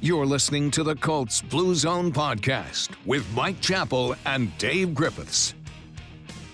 [0.00, 5.54] You're listening to the Colts Blue Zone podcast with Mike Chappell and Dave Griffiths.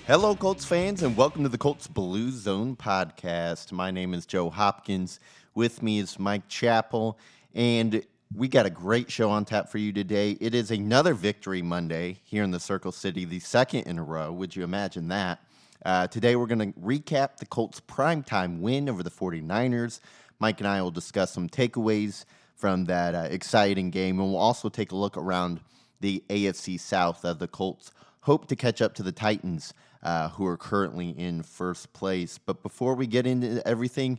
[0.07, 3.71] Hello, Colts fans, and welcome to the Colts Blue Zone podcast.
[3.71, 5.21] My name is Joe Hopkins.
[5.55, 7.19] With me is Mike Chappell,
[7.55, 8.03] and
[8.35, 10.39] we got a great show on tap for you today.
[10.41, 14.33] It is another Victory Monday here in the Circle City, the second in a row.
[14.33, 15.41] Would you imagine that?
[15.85, 20.01] Uh, today, we're going to recap the Colts' primetime win over the 49ers.
[20.39, 22.25] Mike and I will discuss some takeaways
[22.65, 24.19] from that uh, exciting game.
[24.19, 25.61] And we'll also take a look around
[26.01, 30.47] the AFC South as the Colts hope to catch up to the Titans, uh, who
[30.47, 32.39] are currently in first place.
[32.39, 34.19] But before we get into everything,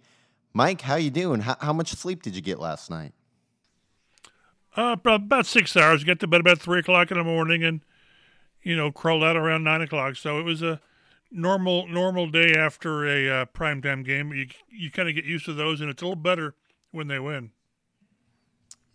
[0.53, 1.39] Mike, how you doing?
[1.39, 3.13] How, how much sleep did you get last night?
[4.77, 6.03] Uh, about six hours.
[6.03, 7.81] Get to bed about three o'clock in the morning, and
[8.61, 10.17] you know, crawled out around nine o'clock.
[10.17, 10.79] So it was a
[11.31, 14.31] normal normal day after a uh, primetime game.
[14.33, 16.53] You you kind of get used to those, and it's a little better
[16.91, 17.49] when they win.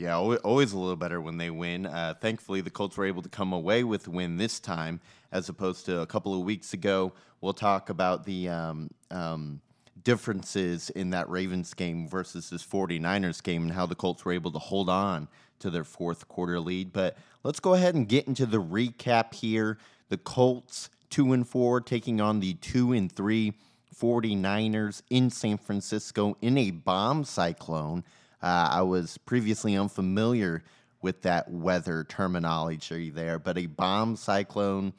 [0.00, 1.84] Yeah, always a little better when they win.
[1.84, 4.98] Uh, thankfully, the Colts were able to come away with a win this time,
[5.30, 7.12] as opposed to a couple of weeks ago.
[7.42, 9.60] We'll talk about the um, um,
[10.02, 14.50] differences in that Ravens game versus this 49ers game and how the Colts were able
[14.52, 15.28] to hold on
[15.58, 16.94] to their fourth quarter lead.
[16.94, 19.76] But let's go ahead and get into the recap here.
[20.08, 23.52] The Colts, 2 and 4, taking on the 2 and 3
[23.94, 28.02] 49ers in San Francisco in a bomb cyclone.
[28.42, 30.62] Uh, I was previously unfamiliar
[31.02, 34.92] with that weather terminology there, but a bomb cyclone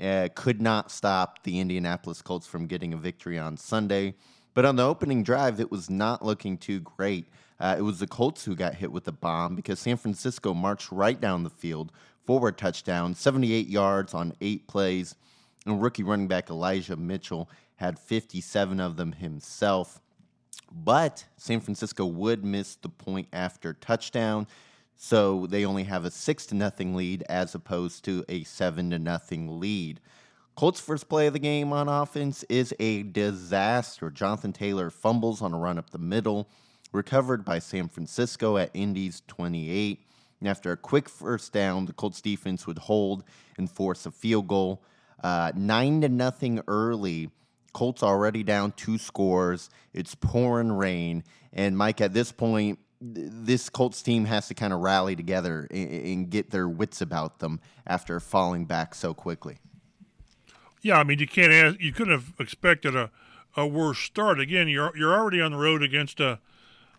[0.00, 4.14] uh, could not stop the Indianapolis Colts from getting a victory on Sunday.
[4.54, 7.26] But on the opening drive, it was not looking too great.
[7.58, 10.90] Uh, it was the Colts who got hit with the bomb because San Francisco marched
[10.90, 11.92] right down the field,
[12.24, 15.14] forward touchdown, 78 yards on eight plays.
[15.64, 20.01] And rookie running back Elijah Mitchell had 57 of them himself.
[20.70, 24.46] But San Francisco would miss the point after touchdown.
[24.96, 28.98] So they only have a six to nothing lead as opposed to a seven to
[28.98, 30.00] nothing lead.
[30.54, 34.10] Colts' first play of the game on offense is a disaster.
[34.10, 36.48] Jonathan Taylor fumbles on a run up the middle,
[36.92, 40.06] recovered by San Francisco at Indy's 28.
[40.40, 43.24] And after a quick first down, the Colts defense would hold
[43.56, 44.82] and force a field goal.
[45.24, 47.30] Uh, nine to nothing early
[47.72, 49.70] Colts already down two scores.
[49.92, 51.24] It's pouring rain.
[51.52, 56.30] And Mike, at this point, this Colts team has to kind of rally together and,
[56.30, 59.58] get their wits about them after falling back so quickly.
[60.82, 63.10] Yeah, I mean you can't ask, you couldn't have expected a,
[63.56, 64.38] a worse start.
[64.38, 66.38] Again, you're you're already on the road against a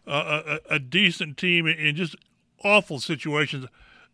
[0.05, 2.15] a, a decent team in just
[2.63, 3.65] awful situations.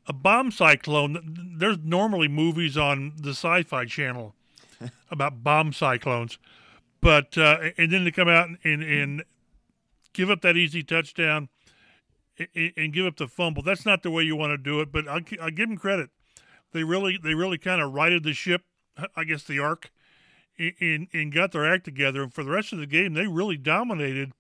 [0.08, 1.56] A bomb cyclone.
[1.58, 4.36] There's normally movies on the Sci-Fi Channel
[5.12, 6.38] about bomb cyclones.
[7.02, 9.24] But uh, and then to come out and, and
[10.14, 11.50] give up that easy touchdown
[12.38, 13.64] and, and give up the fumble.
[13.64, 14.92] That's not the way you want to do it.
[14.92, 16.10] But I, I give them credit.
[16.72, 18.64] They really they really kind of righted the ship.
[19.16, 19.92] I guess the arc,
[20.58, 22.24] and and got their act together.
[22.24, 24.34] And for the rest of the game, they really dominated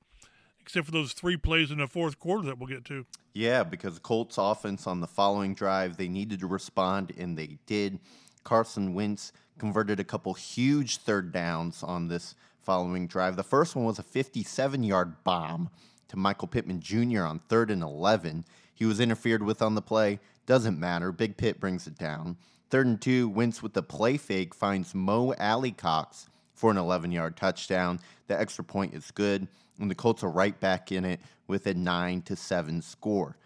[0.69, 3.03] except for those three plays in the fourth quarter that we'll get to.
[3.33, 7.99] Yeah, because Colts offense on the following drive, they needed to respond, and they did.
[8.43, 13.35] Carson Wentz converted a couple huge third downs on this following drive.
[13.35, 15.69] The first one was a 57 yard bomb
[16.07, 17.23] to Michael Pittman Jr.
[17.23, 18.45] on third and 11.
[18.73, 20.19] He was interfered with on the play.
[20.45, 21.11] Doesn't matter.
[21.11, 22.37] Big Pitt brings it down.
[22.69, 27.35] Third and two, Wentz with the play fake finds Mo Alie-Cox for an 11 yard
[27.35, 27.99] touchdown.
[28.27, 29.47] The extra point is good,
[29.79, 33.37] and the Colts are right back in it with a 9 to 7 score.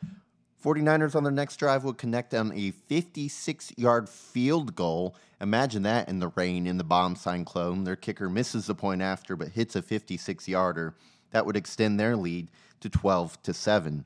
[0.63, 5.16] 49ers on their next drive will connect on a 56 yard field goal.
[5.41, 7.84] Imagine that in the rain in the bomb cyclone.
[7.84, 10.96] Their kicker misses the point after but hits a 56 yarder.
[11.31, 14.06] That would extend their lead to 12 to 7.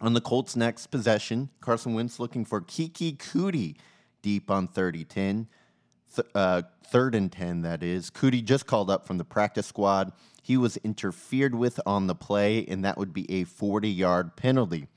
[0.00, 3.76] On the Colts' next possession, Carson Wentz looking for Keke Coutee
[4.20, 5.48] deep on 30 10.
[6.14, 8.10] Th- uh, third and 10, that is.
[8.10, 10.12] Coutee just called up from the practice squad.
[10.42, 14.88] He was interfered with on the play, and that would be a 40 yard penalty.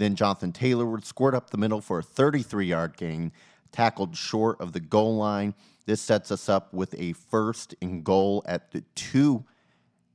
[0.00, 3.32] Then Jonathan Taylor would squirt up the middle for a 33 yard gain,
[3.70, 5.54] tackled short of the goal line.
[5.84, 9.44] This sets us up with a first and goal at the two.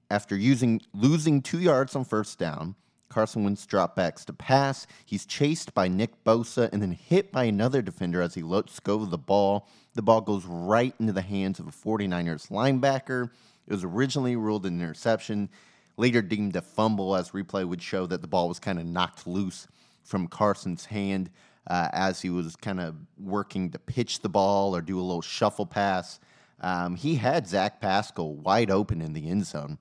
[0.10, 2.74] After using losing two yards on first down,
[3.10, 4.88] Carson Wentz dropbacks to pass.
[5.06, 9.04] He's chased by Nick Bosa and then hit by another defender as he lets go
[9.04, 9.70] of the ball.
[9.94, 13.30] The ball goes right into the hands of a 49ers linebacker.
[13.68, 15.48] It was originally ruled an interception,
[15.96, 19.28] later deemed a fumble, as replay would show that the ball was kind of knocked
[19.28, 19.68] loose
[20.06, 21.30] from Carson's hand
[21.68, 25.22] uh, as he was kind of working to pitch the ball or do a little
[25.22, 26.20] shuffle pass.
[26.62, 29.78] Um, he had Zach Pascal wide open in the end zone.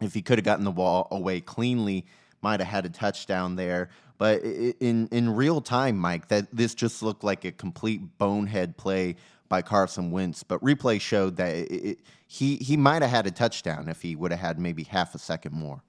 [0.00, 2.06] If he could have gotten the ball away cleanly,
[2.42, 3.90] might have had a touchdown there.
[4.18, 9.16] But in in real time, Mike, that this just looked like a complete bonehead play
[9.48, 10.42] by Carson Wentz.
[10.42, 14.16] But replay showed that it, it, he he might have had a touchdown if he
[14.16, 15.82] would have had maybe half a second more.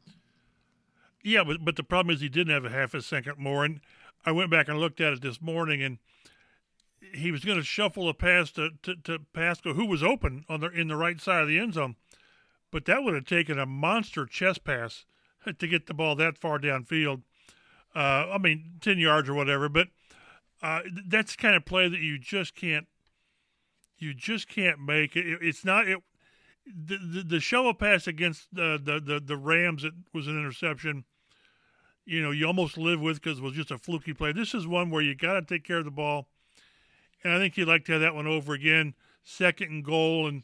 [1.23, 3.81] Yeah, but but the problem is he didn't have a half a second more, and
[4.25, 5.99] I went back and looked at it this morning, and
[7.13, 10.61] he was going to shuffle a pass to, to, to Pascal, who was open on
[10.61, 11.95] the in the right side of the end zone,
[12.71, 15.05] but that would have taken a monster chest pass
[15.59, 17.23] to get the ball that far downfield.
[17.95, 19.89] Uh, I mean, ten yards or whatever, but
[20.61, 22.87] uh, that's the kind of play that you just can't
[23.97, 25.15] you just can't make.
[25.15, 25.99] It, it's not it.
[26.65, 31.05] The, the, the shovel pass against the, the, the, the Rams it was an interception
[32.05, 34.31] you know, you almost live with because it was just a fluky play.
[34.31, 36.27] This is one where you got to take care of the ball.
[37.23, 40.27] And I think you'd like to have that one over again, second and goal.
[40.27, 40.43] And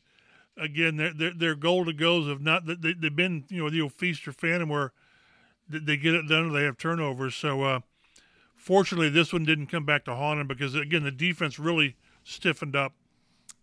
[0.55, 3.81] again, their their, their goal to goes have not they, they've been you know the
[3.81, 4.93] old feast or famine where
[5.67, 7.35] they get it done or they have turnovers.
[7.35, 7.79] So uh,
[8.55, 12.75] fortunately, this one didn't come back to haunt them because again the defense really stiffened
[12.75, 12.93] up.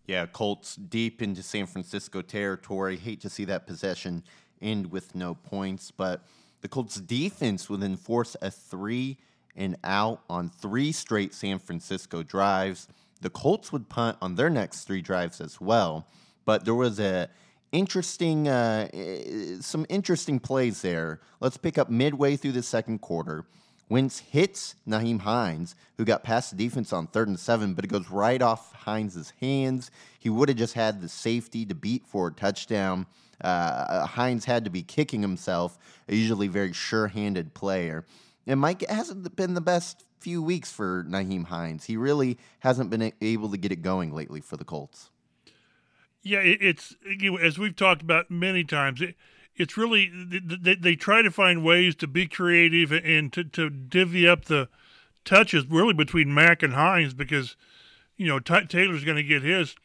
[0.07, 2.97] Yeah, Colts deep into San Francisco territory.
[2.97, 4.23] Hate to see that possession
[4.61, 6.25] end with no points, but
[6.61, 9.17] the Colts defense would enforce a three
[9.55, 12.87] and out on three straight San Francisco drives.
[13.21, 16.05] The Colts would punt on their next three drives as well,
[16.45, 17.29] but there was a
[17.71, 21.19] interesting uh, eh, some interesting plays there.
[21.39, 23.45] Let's pick up midway through the second quarter.
[23.87, 27.89] Wentz hits Nyheim Hines, who got past the defense on third and seven, but it
[27.89, 29.91] goes right off Hines' hands.
[30.19, 33.05] He would have just had the safety to beat for a touchdown.
[33.41, 35.77] Uh, Hines had to be kicking himself,
[36.09, 38.05] a usually very sure handed player.
[38.47, 41.85] And Mike hasn't been the best few weeks for Nyheim Hines.
[41.85, 45.09] He really hasn't been able to get it going lately for the Colts.
[46.23, 46.95] Yeah, it's
[47.39, 48.99] as we've talked about many times.
[48.99, 49.15] It,
[49.55, 54.27] it's really they, they try to find ways to be creative and to, to divvy
[54.27, 54.69] up the
[55.23, 57.55] touches really between Mack and Hines because
[58.17, 59.75] you know T- Taylor's going to get his.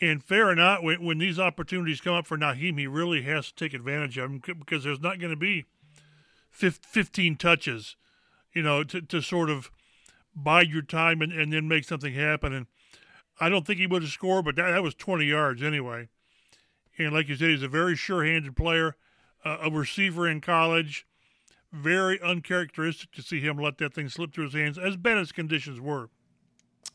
[0.00, 3.54] And fair not, when, when these opportunities come up for Nyheim, he really has to
[3.54, 5.64] take advantage of them because there's not going to be
[6.50, 7.96] 15 touches,
[8.52, 9.72] you know, to, to sort of
[10.36, 12.52] bide your time and, and then make something happen.
[12.52, 12.66] And
[13.40, 16.08] I don't think he would have scored, but that, that was 20 yards anyway.
[16.98, 18.96] And like you said, he's a very sure handed player,
[19.44, 21.06] uh, a receiver in college.
[21.72, 25.32] Very uncharacteristic to see him let that thing slip through his hands, as bad as
[25.32, 26.08] conditions were.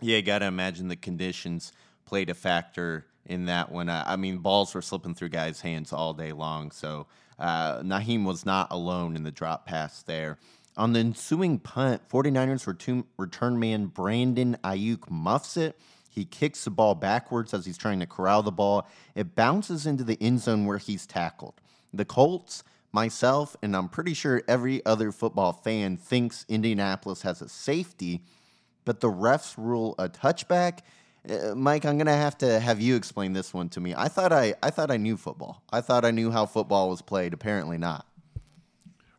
[0.02, 1.72] Yeah, got to imagine the conditions
[2.06, 3.90] played a factor in that one.
[3.90, 6.72] Uh, I mean, balls were slipping through guys' hands all day long.
[6.72, 7.08] So
[7.40, 10.38] uh, Nyheim was not alone in the drop pass there.
[10.76, 15.78] On the ensuing punt, 49ers return, return man Brandon Aiyuk muffs it.
[16.14, 18.88] He kicks the ball backwards as he's trying to corral the ball.
[19.16, 21.56] It bounces into the end zone where he's tackled.
[21.94, 27.50] The Colts, myself, and I'm pretty sure every other football fan thinks Indianapolis has a
[27.50, 28.24] safety,
[28.86, 30.80] but the refs rule a touchback
[31.30, 33.94] uh, Mike, I'm gonna have to have you explain this one to me.
[33.96, 35.64] I thought I, I thought I knew football.
[35.72, 37.34] I thought I knew how football was played.
[37.34, 38.06] Apparently not.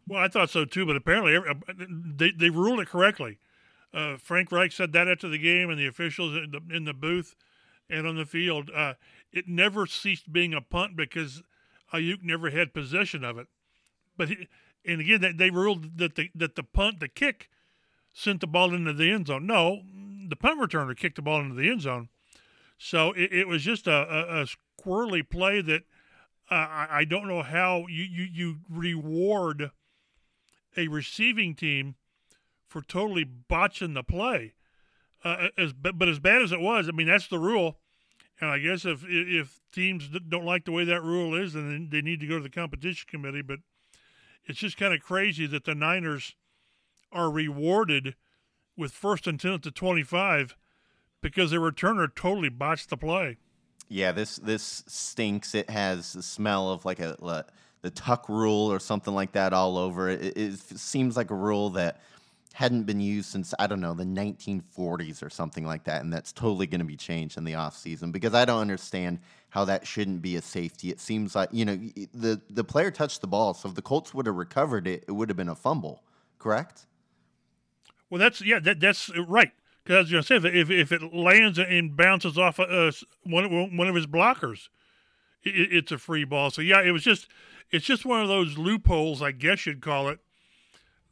[0.06, 3.38] Well, I thought so too, but apparently uh, they they ruled it correctly.
[3.94, 6.94] Uh, Frank Reich said that after the game, and the officials in the, in the
[6.94, 7.36] booth
[7.88, 8.70] and on the field.
[8.74, 8.94] Uh,
[9.32, 11.42] it never ceased being a punt because
[11.92, 13.46] Aiyuk never had possession of it.
[14.16, 14.48] But he,
[14.84, 17.50] and again, they, they ruled that the that the punt, the kick,
[18.12, 19.46] sent the ball into the end zone.
[19.46, 19.82] No,
[20.28, 22.08] the punt returner kicked the ball into the end zone.
[22.78, 25.82] So it, it was just a, a, a, squirrely play that
[26.50, 29.70] uh, I, I, don't know how you, you, you reward
[30.76, 31.94] a receiving team
[32.74, 34.52] for totally botching the play.
[35.22, 37.78] Uh, as but, as bad as it was, I mean that's the rule,
[38.40, 42.02] and I guess if if teams don't like the way that rule is, then they
[42.02, 43.42] need to go to the competition committee.
[43.42, 43.60] But
[44.44, 46.34] it's just kind of crazy that the Niners
[47.12, 48.16] are rewarded
[48.76, 50.56] with first and 10 at the 25
[51.22, 53.36] because their returner totally botched the play.
[53.88, 55.54] Yeah, this this stinks.
[55.54, 57.44] It has the smell of like a, a
[57.82, 60.24] the tuck rule or something like that all over it.
[60.24, 60.36] it.
[60.36, 62.00] It seems like a rule that
[62.54, 66.32] hadn't been used since I don't know the 1940s or something like that, and that's
[66.32, 69.18] totally going to be changed in the offseason because I don't understand
[69.50, 70.90] how that shouldn't be a safety.
[70.90, 71.76] It seems like you know
[72.14, 75.12] the the player touched the ball, so if the Colts would have recovered it, it
[75.12, 76.04] would have been a fumble,
[76.38, 76.86] correct?
[78.08, 79.50] Well, that's yeah, that, that's right.
[79.82, 82.92] Because you know, say if if it lands and bounces off uh,
[83.24, 84.68] one one of his blockers,
[85.42, 86.50] it, it's a free ball.
[86.52, 87.26] So yeah, it was just
[87.72, 90.20] it's just one of those loopholes, I guess you'd call it,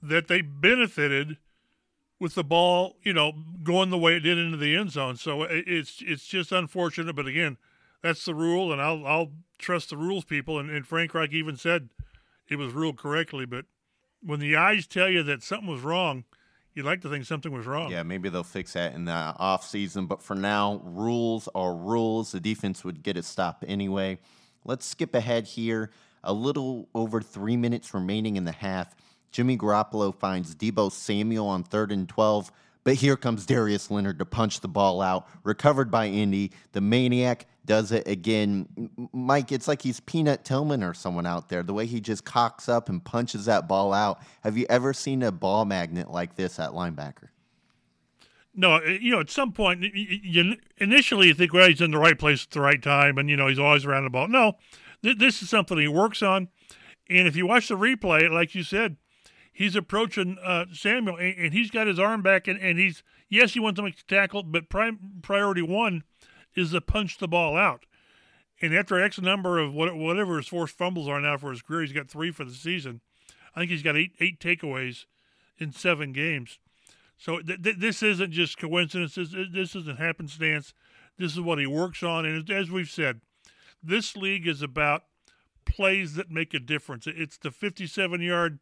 [0.03, 1.39] that they benefited
[2.19, 3.33] with the ball, you know,
[3.63, 5.17] going the way it did into the end zone.
[5.17, 7.57] So it's it's just unfortunate, but again,
[8.03, 10.59] that's the rule, and I'll I'll trust the rules people.
[10.59, 11.89] And, and Frank Reich even said
[12.49, 13.65] it was ruled correctly, but
[14.23, 16.25] when the eyes tell you that something was wrong,
[16.75, 17.91] you'd like to think something was wrong.
[17.91, 20.07] Yeah, maybe they'll fix that in the off season.
[20.07, 22.33] But for now, rules are rules.
[22.33, 24.19] The defense would get a stop anyway.
[24.65, 25.91] Let's skip ahead here.
[26.23, 28.95] A little over three minutes remaining in the half.
[29.33, 32.53] Jimmy Garoppolo finds Deebo Samuel on third and 12.
[32.85, 35.29] But here comes Darius Leonard to punch the ball out.
[35.45, 36.53] Recovered by Indy.
[36.73, 38.91] The maniac does it again.
[39.13, 41.63] Mike, it's like he's Peanut Tillman or someone out there.
[41.63, 44.21] The way he just cocks up and punches that ball out.
[44.43, 47.29] Have you ever seen a ball magnet like this at linebacker?
[48.55, 51.99] No, uh, you know, at some point, you, initially you think, well, he's in the
[51.99, 54.29] right place at the right time, and you know, he's always around the ball.
[54.29, 54.59] No,
[55.03, 56.49] th- this is something he works on,
[57.09, 58.97] and if you watch the replay, like you said,
[59.53, 63.55] he's approaching uh, Samuel, and, and, he's got his arm back, and, and he's yes,
[63.55, 66.03] he wants to make the tackle, but prime, priority one
[66.55, 67.87] is to punch the ball out.
[68.61, 71.83] And after X number of what, whatever his forced fumbles are now for his career,
[71.83, 73.01] he's got three for the season.
[73.55, 75.05] I think he's got eight eight takeaways
[75.59, 76.59] in seven games.
[77.19, 79.15] So th- th- this isn't just coincidence.
[79.15, 80.75] This, this isn't happenstance.
[81.19, 82.25] This is what he works on.
[82.25, 83.21] And as we've said,
[83.83, 85.05] this league is about
[85.65, 87.07] plays that make a difference.
[87.07, 88.59] It's the 57 yard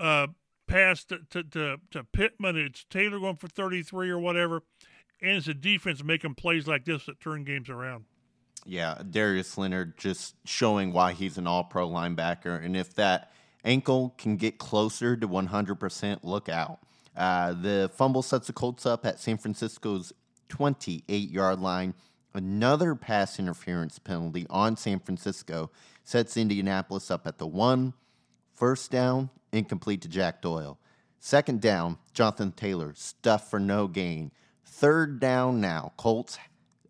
[0.00, 0.28] uh,
[0.66, 2.56] pass to, to, to, to Pittman.
[2.56, 4.62] It's Taylor going for 33 or whatever
[5.24, 8.04] and it's the defense making plays like this that turn games around.
[8.66, 12.62] Yeah, Darius Leonard just showing why he's an all pro linebacker.
[12.62, 13.32] And if that
[13.64, 16.80] ankle can get closer to 100%, look out.
[17.16, 20.12] Uh, the fumble sets the Colts up at San Francisco's
[20.48, 21.94] 28 yard line.
[22.34, 25.70] Another pass interference penalty on San Francisco
[26.02, 27.94] sets Indianapolis up at the one.
[28.54, 30.78] First down, incomplete to Jack Doyle.
[31.18, 34.30] Second down, Jonathan Taylor, stuff for no gain.
[34.64, 35.92] Third down now.
[35.96, 36.38] Colts,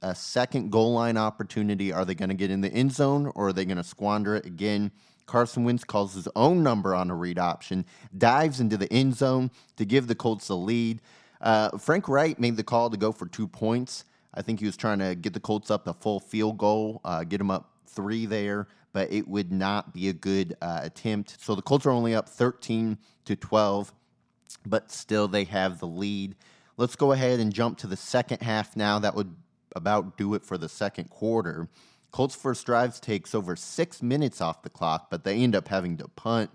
[0.02, 1.90] a second goal line opportunity.
[1.92, 4.36] Are they going to get in the end zone or are they going to squander
[4.36, 4.92] it again?
[5.24, 9.50] Carson Wentz calls his own number on a read option, dives into the end zone
[9.76, 11.00] to give the Colts the lead.
[11.40, 14.04] Uh, Frank Reich made the call to go for two points.
[14.34, 17.24] I think he was trying to get the Colts up a full field goal, uh,
[17.24, 21.36] get them up three there, but it would not be a good uh, attempt.
[21.40, 22.96] So the Colts are only up 13
[23.26, 23.92] to 12,
[24.64, 26.36] but still they have the lead.
[26.76, 29.00] Let's go ahead and jump to the second half now.
[29.00, 29.34] That would
[29.74, 31.68] about do it for the second quarter.
[32.12, 35.96] Colts' first drives takes over six minutes off the clock, but they end up having
[35.96, 36.50] to punt.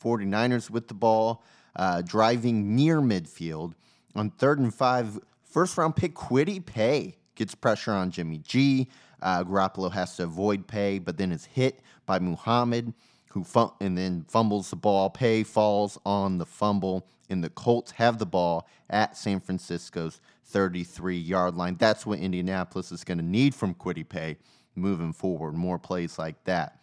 [0.00, 1.42] 49ers with the ball,
[1.74, 3.74] uh, driving near midfield.
[4.14, 8.88] On third and five, first round pick Kwity Paye gets pressure on Jimmy G.
[9.20, 12.92] Uh, Garoppolo has to avoid Paye, but then is hit by Muhammad,
[13.30, 15.10] who fum- and then fumbles the ball.
[15.10, 21.16] Paye falls on the fumble and the Colts have the ball at San Francisco's 33
[21.16, 21.76] yard line.
[21.78, 24.36] That's what Indianapolis is going to need from Kwity Paye
[24.76, 25.54] moving forward.
[25.54, 26.78] More plays like that.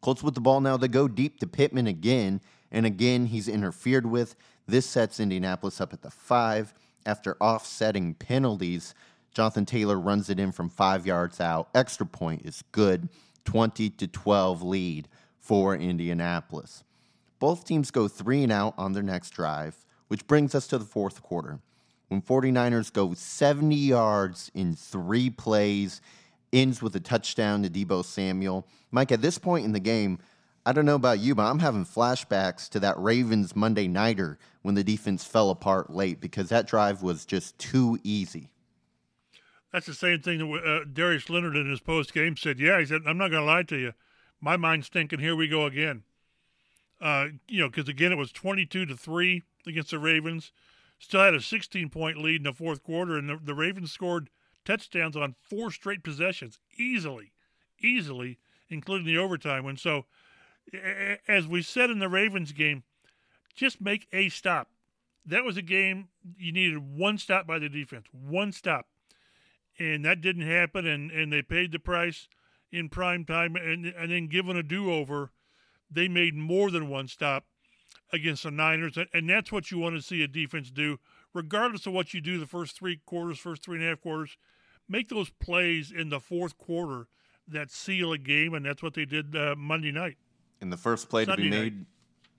[0.00, 0.76] Colts with the ball now.
[0.76, 2.40] They go deep to Pittman again,
[2.72, 4.34] and again he's interfered with.
[4.66, 6.74] This sets Indianapolis up at the five.
[7.06, 8.94] After offsetting penalties,
[9.32, 11.68] Jonathan Taylor runs it in from five yards out.
[11.74, 13.08] Extra point is good.
[13.44, 15.08] 20 to 12 lead
[15.38, 16.84] for Indianapolis.
[17.38, 20.84] Both teams go three and out on their next drive, which brings us to the
[20.84, 21.60] fourth quarter.
[22.08, 26.00] When 49ers go 70 yards in three plays,
[26.52, 28.66] ends with a touchdown to Deebo Samuel.
[28.90, 30.18] Mike, at this point in the game,
[30.66, 34.74] I don't know about you, but I'm having flashbacks to that Ravens Monday Nighter when
[34.74, 38.50] the defense fell apart late because that drive was just too easy.
[39.72, 42.58] That's the same thing that uh, Darius Leonard in his post game said.
[42.58, 43.92] Yeah, he said, I'm not going to lie to you.
[44.40, 46.02] My mind's thinking, here we go again.
[47.00, 50.52] Uh, you know, because again, it was 22 to 3 against the Ravens.
[50.98, 54.28] Still had a 16 point lead in the fourth quarter, and the, the Ravens scored
[54.64, 57.32] touchdowns on four straight possessions easily,
[57.80, 59.76] easily, including the overtime one.
[59.78, 60.04] So,
[61.26, 62.82] as we said in the Ravens game,
[63.54, 64.68] just make a stop.
[65.24, 68.86] That was a game you needed one stop by the defense, one stop.
[69.78, 72.28] And that didn't happen, and, and they paid the price
[72.70, 75.32] in prime time, and, and then given a do over
[75.90, 77.44] they made more than one stop
[78.12, 80.98] against the Niners, and that's what you want to see a defense do,
[81.34, 84.36] regardless of what you do the first three quarters, first three and a half quarters.
[84.88, 87.06] Make those plays in the fourth quarter
[87.46, 90.16] that seal a game, and that's what they did uh, Monday night.
[90.60, 91.86] In the first play Sunday to be made, night.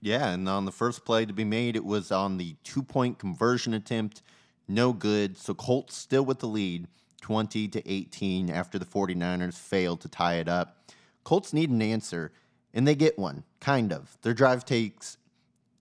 [0.00, 3.18] yeah, and on the first play to be made, it was on the two point
[3.18, 4.22] conversion attempt,
[4.68, 5.38] no good.
[5.38, 6.86] So Colts still with the lead,
[7.22, 10.84] 20 to 18, after the 49ers failed to tie it up.
[11.24, 12.32] Colts need an answer
[12.74, 14.16] and they get one, kind of.
[14.22, 15.18] Their drive takes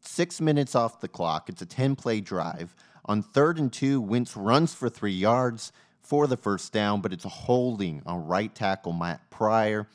[0.02, 1.50] six minutes off the clock.
[1.50, 2.76] It's a 10 play drive.
[3.06, 5.72] On third and two, Wentz runs for three yards
[6.02, 9.88] for the first down, but it's a holding on right tackle Matt Pryor,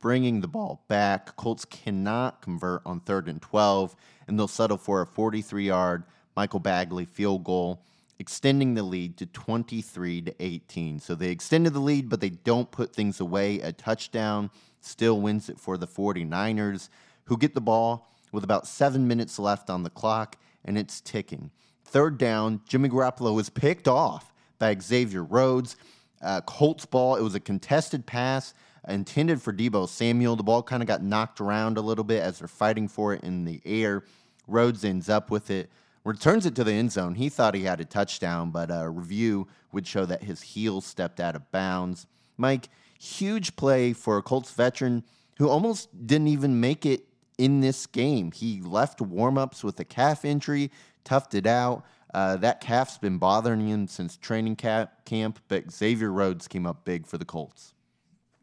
[0.00, 1.34] bringing the ball back.
[1.36, 3.96] Colts cannot convert on third and 12.
[4.26, 6.04] and they'll settle for a 43 yard
[6.36, 7.82] Michael Badgley field goal,
[8.18, 11.00] extending the lead to 23 to 18.
[11.00, 13.60] So they extended the lead, but they don't put things away.
[13.60, 16.88] A touchdown still wins it for the 49ers,
[17.24, 21.50] who get the ball with about seven minutes left on the clock, and it's ticking.
[21.84, 25.76] Third down, Jimmy Garoppolo is picked off by Xavier Rhodes.
[26.22, 28.54] Uh, Colts ball, it was a contested pass
[28.88, 30.36] intended for Deebo Samuel.
[30.36, 33.22] The ball kind of got knocked around a little bit as they're fighting for it
[33.22, 34.04] in the air.
[34.46, 35.70] Rhodes ends up with it,
[36.04, 37.14] returns it to the end zone.
[37.14, 41.18] He thought he had a touchdown, but a review would show that his heel stepped
[41.18, 42.06] out of bounds.
[42.36, 42.68] Mike,
[43.00, 45.04] huge play for a Colts veteran
[45.38, 47.06] who almost didn't even make it
[47.38, 48.30] in this game.
[48.30, 50.70] He left warmups with a calf injury,
[51.04, 51.84] toughed it out.
[52.12, 57.06] Uh, that calf's been bothering him since training camp, but Xavier Rhodes came up big
[57.06, 57.74] for the Colts.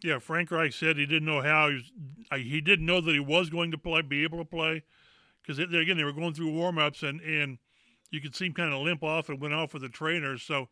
[0.03, 1.91] Yeah, Frank Reich said he didn't know how he was.
[2.41, 4.83] He didn't know that he was going to play, be able to play,
[5.41, 7.57] because again they were going through warmups and and
[8.11, 10.43] you could see him kind of limp off and went off with the trainers.
[10.43, 10.67] So,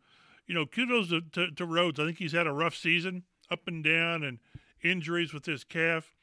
[0.46, 1.98] you know, kudos to, to, to Rhodes.
[1.98, 4.38] I think he's had a rough season, up and down, and
[4.82, 6.14] injuries with his calf.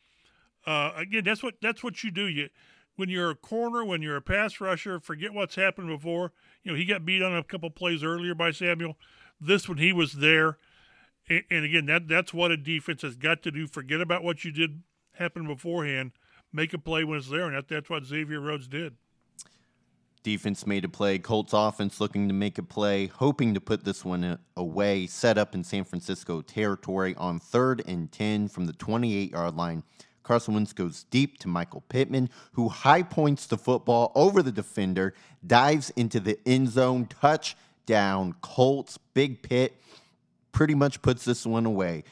[0.65, 2.27] Uh, again, that's what that's what you do.
[2.27, 2.49] You
[2.95, 6.31] when you're a corner, when you're a pass rusher, forget what's happened before.
[6.63, 8.97] You know, he got beat on a couple plays earlier by Samuel.
[9.39, 10.57] This one, he was there.
[11.29, 13.67] And, and again, that that's what a defense has got to do.
[13.67, 16.11] Forget about what you did happen beforehand.
[16.53, 18.95] Make a play when it's there, and that, that's what Xavier Rhodes did.
[20.23, 21.19] Defense made a play.
[21.19, 25.07] Colts offense looking to make a play, hoping to put this one uh, away.
[25.07, 29.83] Set up in San Francisco territory on third and 10 from the 28 yard line.
[30.23, 35.13] Carson Wentz goes deep to Michael Pittman, who high points the football over the defender,
[35.45, 38.35] dives into the end zone, touchdown.
[38.41, 39.81] Colts, big pit,
[40.51, 42.03] pretty much puts this one away.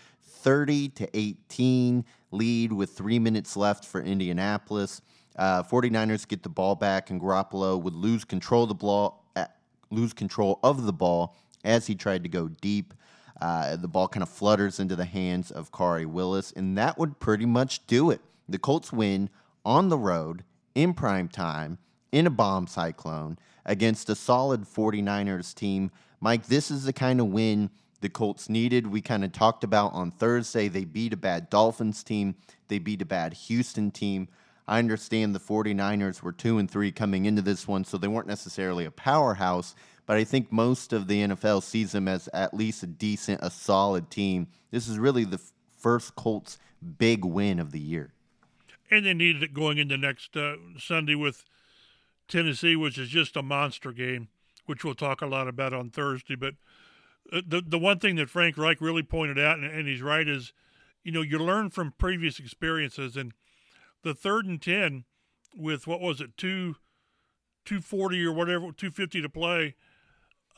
[0.46, 5.02] 30 to 18 lead with three minutes left for Indianapolis.
[5.36, 9.48] Uh, 49ers get the ball back, and Garoppolo would lose control of the ball, uh,
[9.90, 12.94] lose control of the ball as he tried to go deep.
[13.42, 17.20] Uh, the ball kind of flutters into the hands of Khari Willis, and that would
[17.20, 18.22] pretty much do it.
[18.48, 19.32] The Colts win
[19.66, 20.44] on the road
[20.76, 21.80] in prime time
[22.12, 25.90] in a bomb cyclone against a solid 49ers team.
[26.22, 27.72] Mike, this is the kind of win
[28.06, 28.86] the Colts needed.
[28.86, 30.68] We kind of talked about on Thursday.
[30.68, 32.36] They beat a bad Dolphins team,
[32.68, 34.28] they beat a bad Houston team.
[34.68, 38.28] I understand the 49ers were 2 and 3 coming into this one, so they weren't
[38.28, 39.74] necessarily a powerhouse,
[40.06, 43.50] but I think most of the NFL sees them as at least a decent, a
[43.50, 44.50] solid team.
[44.70, 45.42] This is really the
[45.76, 46.60] first Colts
[47.00, 48.14] big win of the year.
[48.92, 51.44] And they needed it going into next uh, Sunday with
[52.28, 54.28] Tennessee, which is just a monster game,
[54.68, 56.36] which we'll talk a lot about on Thursday.
[56.36, 56.54] But
[57.32, 60.54] the the one thing that Frank Reich really pointed out, and, and he's right, is
[61.04, 63.34] you know you learn from previous experiences, and
[64.04, 65.06] the third and ten
[65.56, 66.76] with what was it two
[67.64, 69.76] two forty or whatever two fifty to play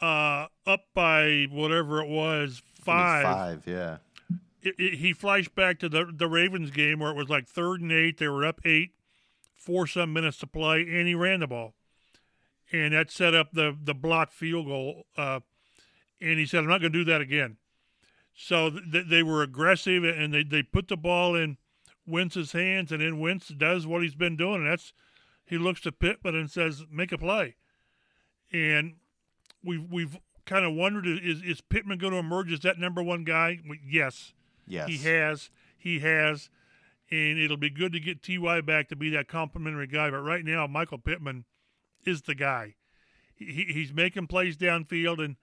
[0.02, 3.24] uh, up by whatever it was, five.
[3.24, 3.98] Five, yeah.
[4.62, 7.82] It, it, he flashed back to the the Ravens game where it was like third
[7.82, 8.18] and eight.
[8.18, 8.92] They were up eight,
[9.56, 11.74] four some minutes to play, and he ran the ball,
[12.72, 15.06] and that set up the the block field goal.
[15.16, 15.40] Uh,
[16.22, 17.58] and he said, "I'm not going to do that again."
[18.34, 21.58] So th- they were aggressive, and they they put the ball in
[22.06, 24.94] Wentz's hands, and then Wentz does what he's been doing, and that's
[25.46, 27.56] he looks to Pittman and says, "Make a play,"
[28.52, 28.96] and
[29.64, 33.24] we've we've kind of wondered is is Pittman going to emerge as that number one
[33.24, 33.60] guy?
[33.86, 34.34] Yes,
[34.66, 36.50] yes, he has, he has,
[37.12, 40.10] and it'll be good to get Ty back to be that complimentary guy.
[40.10, 41.46] But right now, Michael Pittman
[42.06, 42.76] is the guy.
[43.36, 45.36] He, he's making plays downfield, and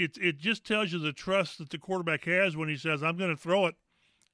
[0.00, 3.18] it it just tells you the trust that the quarterback has when he says, "I'm
[3.18, 3.76] going to throw it,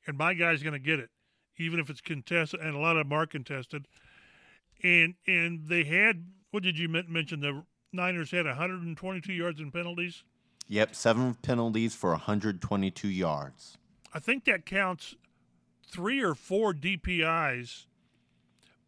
[0.06, 1.10] and my guy's going to get it,
[1.58, 3.88] even if it's contested." And a lot of them are contested.
[4.82, 10.22] And and they had what did you mention the Niners had 122 yards in penalties.
[10.68, 13.78] Yep, seven penalties for 122 yards.
[14.12, 15.14] I think that counts
[15.88, 17.86] three or four DPIs,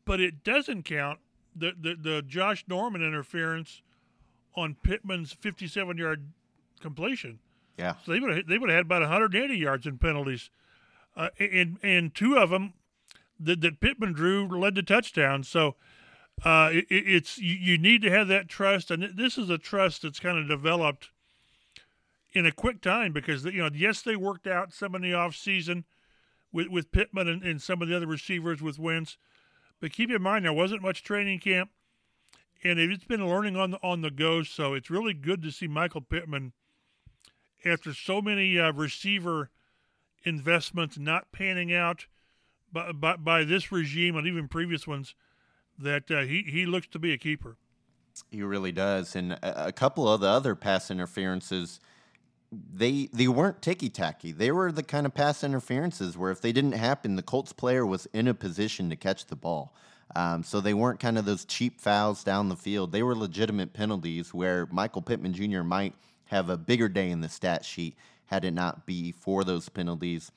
[0.05, 1.21] but it doesn't count
[1.55, 3.83] the, the, the Josh Norman interference
[4.55, 6.33] on Pittman's 57 yard
[6.79, 7.39] completion.
[7.77, 7.95] Yeah.
[8.05, 10.51] So they would have, they would have had about 180 yards in penalties.
[11.17, 12.75] Uh, and, and two of them
[13.41, 15.49] that, that Pittman drew led to touchdowns.
[15.49, 15.77] So
[16.45, 20.03] uh, it, it's you, you, need to have that trust, and this is a trust
[20.03, 21.11] that's kind of developed
[22.33, 25.35] in a quick time because you know yes they worked out some in the off
[25.35, 25.85] season
[26.53, 29.17] with with Pittman and, and some of the other receivers with Wentz,
[29.81, 31.71] but keep in mind there wasn't much training camp,
[32.63, 34.45] and it's been learning on the on the go.
[34.45, 36.53] So it's really good to see Michael Pittman
[37.65, 39.51] after so many uh, receiver
[40.25, 42.07] investments not panning out
[42.73, 45.15] by, by, by this regime and even previous ones
[45.79, 47.57] that uh, he he looks to be a keeper.
[48.31, 51.79] He really does, and a, couple of the other pass interferences.
[52.51, 54.33] They they weren't ticky tacky.
[54.33, 57.87] They were the kind of pass interferences where if they didn't happen, the Colts player
[57.87, 59.75] was in a position to catch the ball.
[60.17, 62.93] Um, so they weren't kind of those cheap fouls down the field.
[62.93, 65.63] They were legitimate penalties where Michael Pittman Jr.
[65.63, 65.95] might
[66.29, 70.31] have a bigger day in the stat sheet had it not be for those penalties.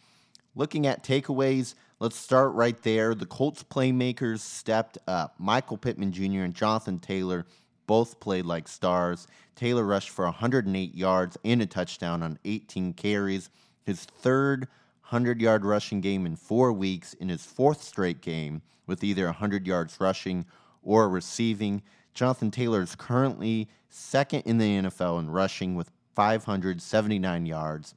[0.55, 3.15] Looking at takeaways, let's start right there.
[3.15, 5.35] The Colts playmakers stepped up.
[5.37, 6.41] Michael Pittman Jr.
[6.41, 7.45] and Jonathan Taylor
[7.87, 9.27] both played like stars.
[9.55, 13.49] Taylor rushed for 108 yards and a touchdown on 18 carries.
[13.83, 14.67] His third
[15.11, 19.67] 100 yard rushing game in four weeks, in his fourth straight game with either 100
[19.67, 20.45] yards rushing
[20.83, 21.81] or receiving.
[22.13, 27.95] Jonathan Taylor is currently second in the NFL in rushing with 579 yards.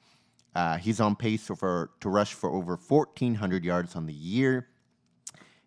[0.55, 4.69] Uh, he's on pace for to rush for over 1,400 yards on the year.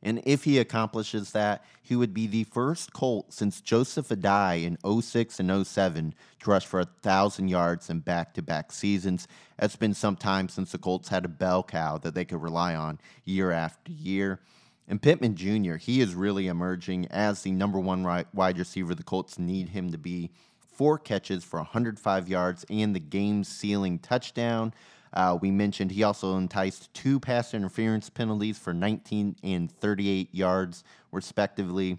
[0.03, 5.01] And if he accomplishes that, he would be the first Colt since Joseph Addai in
[5.01, 9.27] 06 and 07 to rush for 1,000 yards in back to back seasons.
[9.60, 12.75] It's been some time since the Colts had a bell cow that they could rely
[12.75, 14.39] on year after year.
[14.88, 19.38] And Pittman Jr., he is really emerging as the number one wide receiver the Colts
[19.38, 20.32] need him to be.
[20.60, 24.73] Four catches for 105 yards and the game sealing touchdown.
[25.12, 30.84] Uh, we mentioned he also enticed two pass interference penalties for 19 and 38 yards,
[31.12, 31.97] respectively.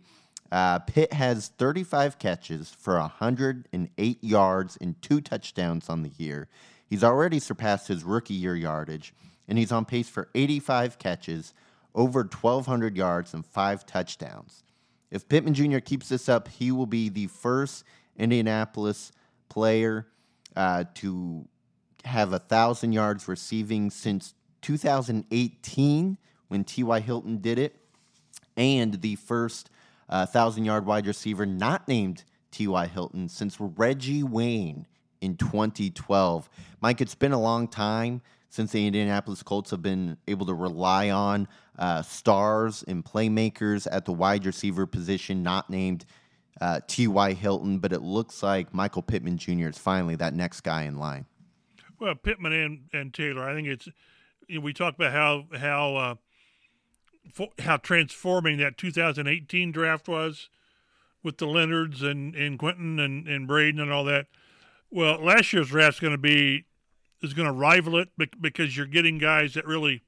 [0.51, 6.48] Uh, Pitt has 35 catches for 108 yards and two touchdowns on the year.
[6.88, 9.12] He's already surpassed his rookie year yardage,
[9.46, 11.53] and he's on pace for 85 catches,
[11.98, 14.62] over 1,200 yards, and five touchdowns.
[15.11, 15.80] If Pittman Jr.
[15.80, 17.82] keeps this up, he will be the first
[18.16, 19.11] Indianapolis
[19.48, 20.06] player
[20.54, 21.48] uh, to
[22.04, 27.00] have a thousand yards receiving since 2018 when T.Y.
[27.00, 27.74] Hilton did it,
[28.56, 29.68] and the first
[30.08, 32.87] uh, thousand yard wide receiver not named T.Y.
[32.87, 34.87] Hilton since Reggie Wayne
[35.20, 36.48] in 2012.
[36.80, 41.11] Mike, it's been a long time since the Indianapolis Colts have been able to rely
[41.11, 46.04] on uh, stars and playmakers at the wide receiver position, not named
[46.60, 47.32] uh, T.Y.
[47.34, 49.68] Hilton, but it looks like Michael Pittman Jr.
[49.68, 51.26] is finally that next guy in line.
[52.00, 53.88] Well, Pittman and, and Taylor, I think it's
[54.48, 56.14] you know, we talked about how how uh,
[57.32, 60.48] for, how transforming that 2018 draft was
[61.22, 64.26] with the Leonards and, and Quentin and, and Braden and all that.
[64.90, 66.64] Well, last year's draft's going to be
[67.20, 68.10] is going to rival it
[68.40, 70.02] because you're getting guys that really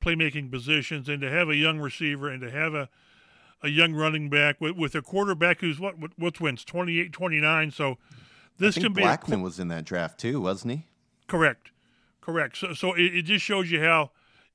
[0.00, 2.88] playmaking positions, and to have a young receiver and to have a
[3.62, 7.96] a young running back with, with a quarterback who's what what's wins 28 29 so
[8.58, 10.84] this can be Blackmon a, was in that draft too wasn't he
[11.26, 11.70] Correct,
[12.20, 12.56] correct.
[12.58, 14.10] So, so it, it just shows you how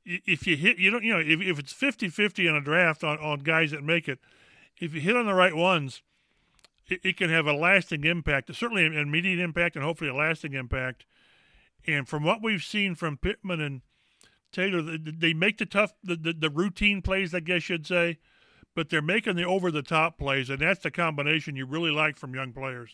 [0.05, 3.17] if you hit, you don't, you know, if, if it's 50-50 in a draft on,
[3.19, 4.19] on guys that make it,
[4.79, 6.01] if you hit on the right ones,
[6.87, 8.53] it, it can have a lasting impact.
[8.55, 11.05] Certainly an immediate impact, and hopefully a lasting impact.
[11.85, 13.81] And from what we've seen from Pittman and
[14.51, 18.17] Taylor, they make the tough, the, the, the routine plays, I guess you'd say,
[18.75, 22.17] but they're making the over the top plays, and that's the combination you really like
[22.17, 22.91] from young players.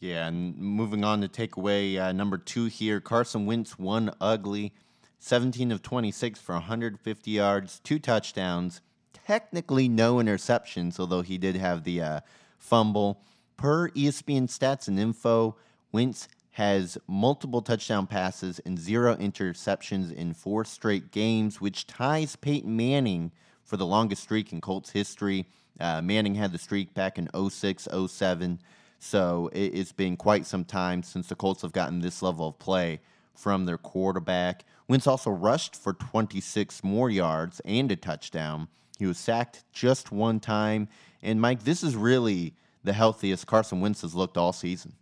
[0.00, 4.72] Yeah, and moving on to take away uh, number two here, Carson Wentz won ugly,
[5.18, 8.80] 17 of 26 for 150 yards, two touchdowns,
[9.12, 12.20] technically no interceptions, although he did have the uh,
[12.58, 13.20] fumble.
[13.56, 15.56] Per ESPN stats and info,
[15.90, 22.76] Wentz has multiple touchdown passes and zero interceptions in four straight games, which ties Peyton
[22.76, 23.32] Manning
[23.64, 25.46] for the longest streak in Colts history.
[25.78, 28.60] Uh, Manning had the streak back in 06 07.
[28.98, 32.58] So it, has been quite some time since the Colts have gotten this level of
[32.58, 33.00] play
[33.34, 34.64] from their quarterback.
[34.88, 38.68] Wentz also rushed for 26 more yards and a touchdown.
[38.98, 40.88] He was sacked just one time.
[41.22, 44.94] And Mike, this is really the healthiest Carson Wentz has looked all season.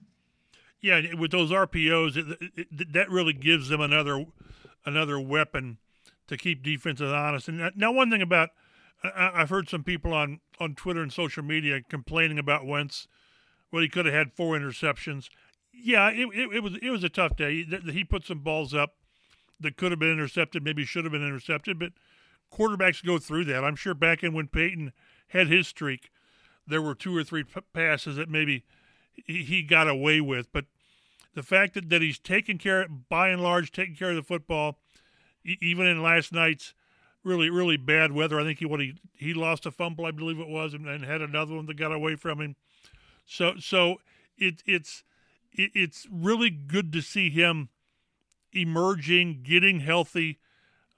[0.86, 4.24] Yeah, with those RPOs, it, it, that really gives them another
[4.84, 5.78] another weapon
[6.28, 7.48] to keep defenses honest.
[7.48, 8.50] And uh, now, one thing about
[9.02, 13.08] I've heard some people on on Twitter and social media complaining about Wentz
[13.70, 15.28] well, he could have had four interceptions.
[15.72, 17.64] Yeah, it, it, it, was it was a tough day.
[17.64, 18.94] He, he put some balls up
[19.60, 21.92] that could have been intercepted, maybe should have been intercepted, but
[22.52, 23.64] quarterbacks go through that.
[23.64, 24.92] I'm sure back in when Peyton
[25.28, 26.10] had his streak,
[26.66, 28.64] there were two or three p- passes that maybe
[29.12, 30.52] he, he got away with.
[30.52, 30.66] But
[31.36, 34.78] the fact that, that he's taking care, by and large, taking care of the football,
[35.44, 36.74] even in last night's
[37.22, 38.40] really really bad weather.
[38.40, 41.04] I think he what he he lost a fumble, I believe it was, and, and
[41.04, 42.56] had another one that got away from him.
[43.26, 43.96] So so
[44.38, 45.04] it, it's
[45.52, 47.68] it, it's really good to see him
[48.52, 50.38] emerging, getting healthy.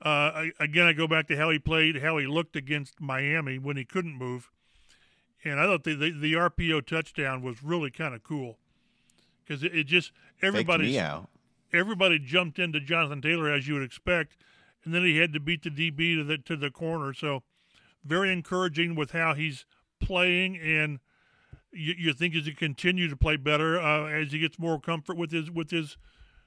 [0.01, 3.77] Uh, again, I go back to how he played, how he looked against Miami when
[3.77, 4.51] he couldn't move,
[5.43, 8.59] and I thought the the, the RPO touchdown was really kind of cool
[9.49, 10.87] because it, it, just everybody
[11.73, 14.37] everybody jumped into Jonathan Taylor as you would expect,
[14.85, 17.13] and then he had to beat the DB to the to the corner.
[17.13, 17.43] So
[18.05, 19.65] very encouraging with how he's
[20.01, 21.01] playing, and
[21.73, 25.17] you, you think as he continue to play better uh, as he gets more comfort
[25.17, 25.97] with his with his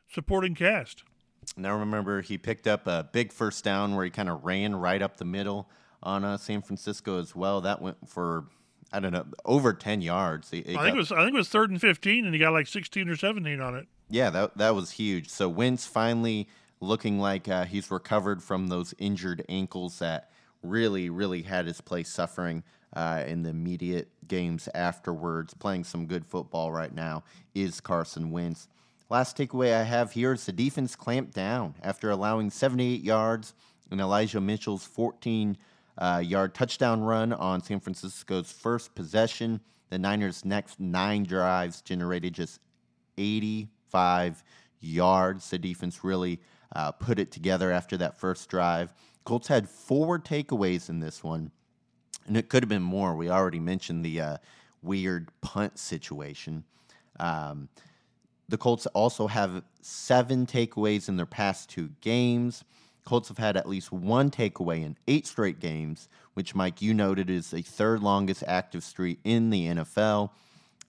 [0.10, 1.04] supporting cast.
[1.58, 5.02] Now remember, he picked up a big first down where he kind of ran right
[5.02, 5.70] up the middle
[6.04, 7.62] on uh, San Francisco as well.
[7.62, 8.46] That went for
[8.91, 10.51] I don't know over ten yards.
[10.51, 12.34] It, it I think got, it was I think it was third and fifteen, and
[12.34, 13.88] he got like sixteen or seventeen on it.
[14.10, 15.30] Yeah, that that was huge.
[15.30, 16.47] So Wentz finally
[16.80, 20.30] looking like uh, he's recovered from those injured ankles that
[20.63, 25.54] really really had his play suffering uh, in the immediate games afterwards.
[25.54, 27.23] Playing some good football right now
[27.56, 28.67] is Carson Wentz.
[29.10, 33.54] Last takeaway I have here is the defense clamped down after allowing 78 yards
[33.89, 35.58] and Elijah Mitchell's 14
[35.97, 39.62] uh, yard touchdown run on San Francisco's first possession.
[39.89, 42.60] The Niners' next nine drives generated just
[43.17, 44.43] 85
[44.80, 45.49] yards.
[45.49, 46.39] The defense really
[46.75, 48.93] uh, put it together after that first drive.
[49.23, 51.51] Colts had four takeaways in this one,
[52.25, 53.15] and it could have been more.
[53.15, 54.38] We already mentioned the uh,
[54.82, 56.63] weird punt situation.
[57.19, 57.69] Um,
[58.49, 62.63] the Colts also have seven takeaways in their past two games.
[63.06, 67.30] Colts have had at least one takeaway in eight straight games, which, Mike, you noted
[67.30, 70.30] is the third longest active streak in the NFL.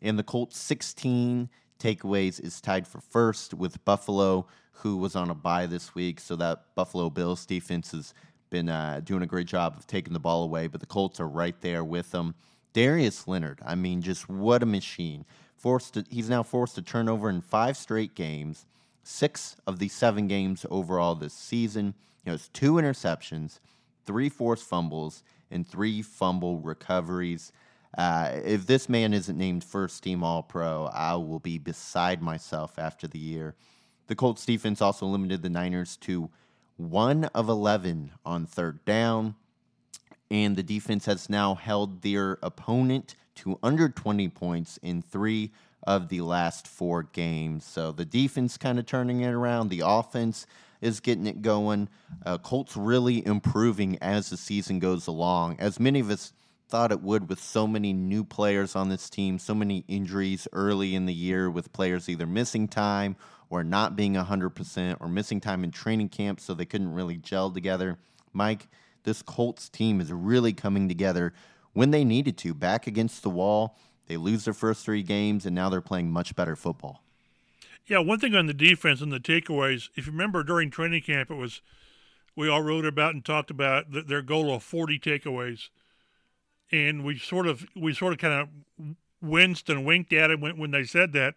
[0.01, 1.49] And the Colts' 16
[1.79, 6.21] takeaways is tied for first with Buffalo, who was on a bye this week.
[6.21, 8.15] So that Buffalo Bills defense has
[8.51, 11.29] been uh, doing a great job of taking the ball away, but the Colts are
[11.29, 12.35] right there with them.
[12.73, 15.25] Darius Leonard, I mean, just what a machine
[15.57, 18.67] forced to, he's now forced to turn over in five straight games,
[19.03, 21.95] six of the seven games overall this season.
[22.25, 23.59] He has two interceptions,
[24.05, 27.53] three forced fumbles, and three fumble recoveries.
[27.97, 32.79] Uh, if this man isn't named first team All Pro, I will be beside myself
[32.79, 33.55] after the year.
[34.07, 36.31] The Colts defense also limited the Niners to
[36.77, 39.35] one of 11 on third down,
[40.31, 45.53] and the defense has now held their opponent to under 20 points in three
[45.83, 47.65] of the last four games.
[47.65, 49.69] So the defense kind of turning it around.
[49.69, 50.47] The offense
[50.81, 51.89] is getting it going.
[52.25, 55.57] Uh, Colts really improving as the season goes along.
[55.59, 56.33] As many of us
[56.69, 60.95] thought it would with so many new players on this team, so many injuries early
[60.95, 63.15] in the year with players either missing time
[63.51, 67.51] or not being 100% or missing time in training camp so they couldn't really gel
[67.51, 67.99] together.
[68.33, 68.69] Mike,
[69.05, 71.35] this Colts team is really coming together
[71.75, 73.77] when they needed to, back against the wall.
[74.13, 77.03] They lose their first three games, and now they're playing much better football.
[77.87, 79.89] Yeah, one thing on the defense and the takeaways.
[79.97, 81.63] If you remember during training camp, it was
[82.37, 85.71] we all wrote about and talked about their goal of 40 takeaways,
[86.71, 88.35] and we sort of we sort of kind
[88.79, 91.37] of winced and winked at it when, when they said that.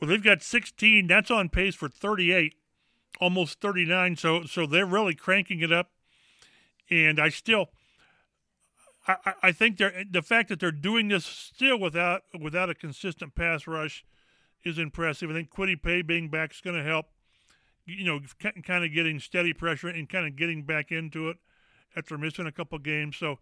[0.00, 1.06] Well, they've got 16.
[1.06, 2.54] That's on pace for 38,
[3.20, 4.16] almost 39.
[4.16, 5.90] So so they're really cranking it up,
[6.88, 7.68] and I still
[9.06, 13.66] I, I think the fact that they're doing this still without without a consistent pass
[13.66, 14.04] rush
[14.64, 15.30] is impressive.
[15.30, 17.06] I think Kwity Paye being back is going to help.
[17.86, 18.20] You know,
[18.62, 21.36] kind of getting steady pressure and kind of getting back into it
[21.94, 23.16] after missing a couple games.
[23.16, 23.40] So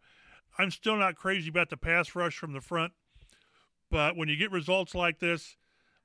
[0.59, 2.93] I'm still not crazy about the pass rush from the front,
[3.89, 5.57] but when you get results like this,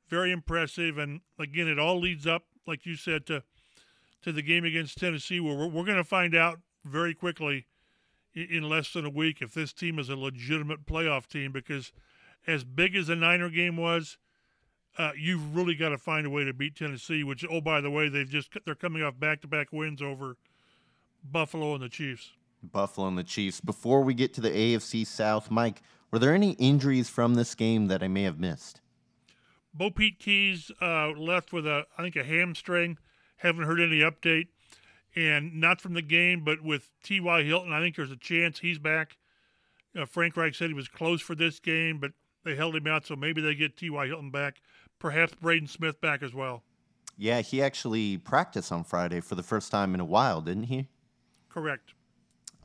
[0.08, 1.00] very impressive.
[1.00, 3.44] And again, it all leads up, like you said, to
[4.22, 7.66] to the game against Tennessee, where we're, we're going to find out very quickly
[8.38, 11.92] in less than a week if this team is a legitimate playoff team because
[12.46, 14.18] as big as the Niner game was,
[14.98, 17.24] uh, you've really got to find a way to beat Tennessee.
[17.24, 20.38] Which, oh by the way, they've just they're coming off back-to-back wins over
[21.24, 22.32] Buffalo and the Chiefs.
[22.64, 23.62] Buffalo and the Chiefs.
[23.62, 27.88] Before we get to the AFC South, Mike, were there any injuries from this game
[27.88, 28.82] that I may have missed?
[29.74, 32.98] Bo Pete Keys uh, left with a I think a hamstring.
[33.38, 34.48] Haven't heard any update
[35.16, 37.44] and not from the game, but with T.Y.
[37.44, 39.18] Hilton, I think there's a chance he's back.
[39.98, 42.12] Uh, Frank Reich said he was close for this game, but
[42.44, 44.08] they held him out, so maybe they get T.Y.
[44.08, 44.62] Hilton back.
[45.00, 46.64] Perhaps Braden Smith back as well.
[47.18, 50.88] Yeah, he actually practiced on Friday for the first time in a while, didn't he?
[51.50, 51.94] Correct.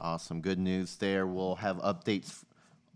[0.00, 0.40] Awesome.
[0.40, 1.26] Good news there.
[1.26, 2.44] We'll have updates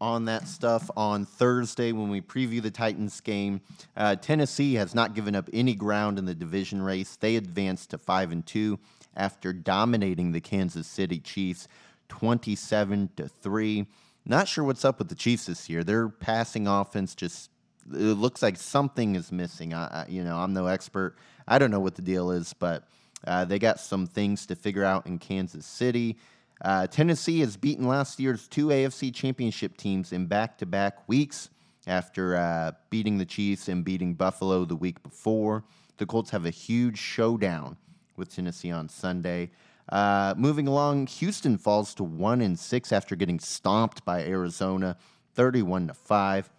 [0.00, 3.60] on that stuff on Thursday when we preview the Titans game.
[3.96, 7.16] Uh, Tennessee has not given up any ground in the division race.
[7.16, 8.78] They advanced to 5 and 2
[9.16, 11.68] after dominating the Kansas City Chiefs
[12.08, 13.86] 27 to 3.
[14.26, 15.82] Not sure what's up with the Chiefs this year.
[15.82, 17.50] Their passing offense just
[17.88, 19.72] it looks like something is missing.
[19.72, 21.16] I, you know, I'm no expert.
[21.46, 22.84] I don't know what the deal is, but
[23.26, 26.16] Uh, they got some things to figure out in Kansas City.
[26.62, 31.50] Uh, Tennessee has beaten last year's two AFC championship teams in back to back weeks
[31.86, 35.64] after uh, beating the Chiefs and beating Buffalo the week before.
[35.98, 37.76] The Colts have a huge showdown
[38.16, 39.50] with Tennessee on Sunday.
[39.88, 44.96] Uh, moving along, Houston falls to one and six after getting stomped by Arizona,
[45.34, 46.50] thirty-one to five.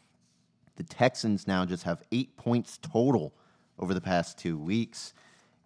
[0.78, 3.34] The Texans now just have eight points total
[3.80, 5.14] over the past two weeks,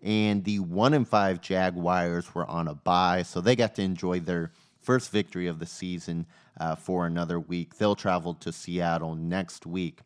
[0.04, 4.20] and the one and five Jaguars were on a bye, so they got to enjoy
[4.20, 6.26] their first victory of the season
[6.60, 7.78] uh, for another week.
[7.78, 10.00] They'll travel to Seattle next week.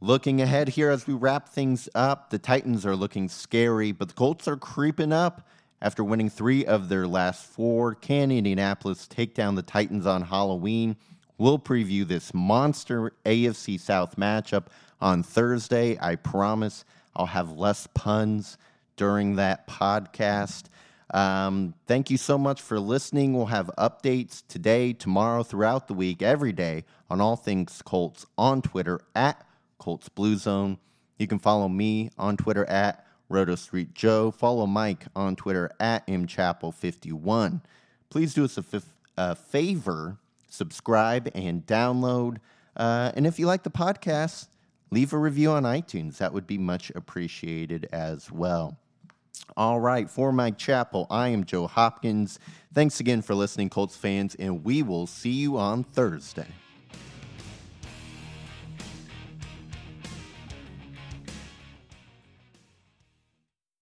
[0.00, 4.14] Looking ahead here as we wrap things up, the Titans are looking scary, but the
[4.14, 5.46] Colts are creeping up
[5.80, 7.94] after winning three of their last four.
[7.94, 10.96] Can Indianapolis take down the Titans on Halloween?
[11.38, 14.66] We'll preview this monster AFC South matchup
[15.00, 15.96] on Thursday.
[16.00, 18.58] I promise I'll have less puns
[18.96, 20.64] during that podcast.
[21.12, 23.34] Um, thank you so much for listening.
[23.34, 28.62] We'll have updates today, tomorrow, throughout the week, every day on all things Colts on
[28.62, 29.46] Twitter at
[29.78, 30.78] Colts Blue Zone.
[31.18, 34.30] You can follow me on Twitter at Roto Street Joe.
[34.30, 37.60] Follow Mike on Twitter at mchappell51.
[38.08, 42.38] Please do us a, f- a favor, subscribe and download.
[42.76, 44.48] Uh, and if you like the podcast,
[44.90, 46.18] leave a review on iTunes.
[46.18, 48.78] That would be much appreciated as well.
[49.56, 52.38] All right, for Mike Chappell, I am Joe Hopkins.
[52.72, 56.46] Thanks again for listening, Colts fans, and we will see you on Thursday.